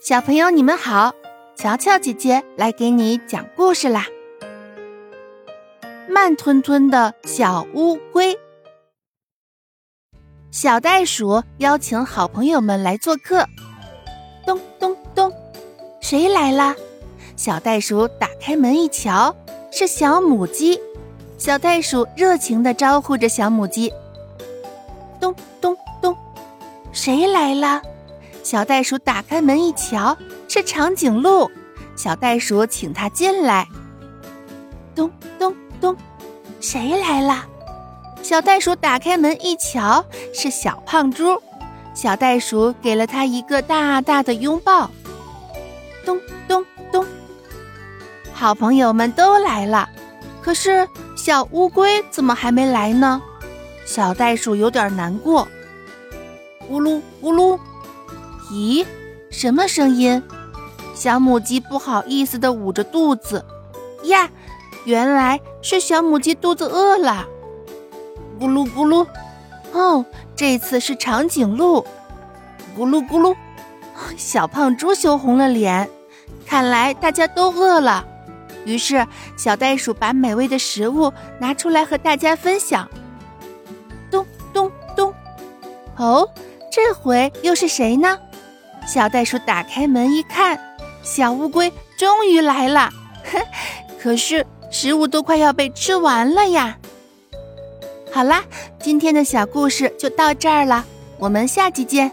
[0.00, 1.12] 小朋友，你们好！
[1.54, 4.06] 乔乔姐姐来给你讲故事啦。
[6.08, 8.38] 慢吞吞的小乌龟，
[10.50, 13.44] 小袋鼠邀请好朋友们来做客。
[14.46, 15.30] 咚咚咚，
[16.00, 16.74] 谁来啦？
[17.36, 19.36] 小袋鼠打开门一瞧，
[19.70, 20.80] 是小母鸡。
[21.36, 23.92] 小袋鼠热情的招呼着小母鸡。
[25.20, 26.16] 咚咚咚，
[26.90, 27.82] 谁来啦？
[28.50, 31.48] 小袋鼠打开门一瞧，是长颈鹿。
[31.94, 33.68] 小袋鼠请它进来。
[34.92, 35.08] 咚
[35.38, 35.96] 咚咚，
[36.60, 37.46] 谁来啦？
[38.24, 41.40] 小袋鼠打开门一瞧，是小胖猪。
[41.94, 44.90] 小袋鼠给了它一个大大的拥抱。
[46.04, 47.06] 咚咚咚，
[48.32, 49.88] 好朋友们都来了，
[50.42, 53.22] 可是小乌龟怎么还没来呢？
[53.86, 55.46] 小袋鼠有点难过。
[56.68, 57.56] 咕噜咕噜。
[58.50, 58.84] 咦，
[59.30, 60.22] 什么声音？
[60.94, 63.44] 小母鸡不好意思地捂着肚子。
[64.04, 64.28] 呀，
[64.84, 67.26] 原来是小母鸡肚子饿了。
[68.40, 69.06] 咕噜咕噜，
[69.72, 71.86] 哦，这次是长颈鹿。
[72.76, 73.36] 咕噜咕噜，
[74.16, 75.88] 小胖猪羞红了脸。
[76.44, 78.04] 看来大家都饿了。
[78.64, 82.88] 于是小袋鼠把美味的食物拿出来和大家分享。
[84.10, 85.14] 咚咚咚，
[85.96, 86.28] 哦，
[86.70, 88.18] 这回又是谁呢？
[88.86, 90.58] 小袋鼠打开门一看，
[91.02, 92.90] 小乌龟终于来了。
[93.24, 93.40] 哼，
[94.00, 96.78] 可是食物都快要被吃完了呀。
[98.12, 98.44] 好啦，
[98.80, 100.84] 今天的小故事就到这儿了，
[101.18, 102.10] 我们下期见。